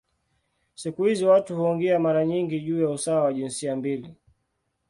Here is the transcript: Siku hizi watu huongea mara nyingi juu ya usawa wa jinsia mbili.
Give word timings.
Siku 0.75 1.03
hizi 1.03 1.25
watu 1.25 1.55
huongea 1.55 1.99
mara 1.99 2.25
nyingi 2.25 2.59
juu 2.59 2.81
ya 2.81 2.89
usawa 2.89 3.23
wa 3.23 3.33
jinsia 3.33 3.75
mbili. 3.75 4.15